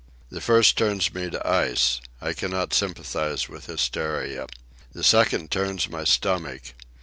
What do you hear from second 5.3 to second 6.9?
turns my stomach.